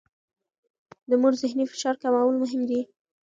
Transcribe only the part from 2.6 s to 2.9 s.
دي.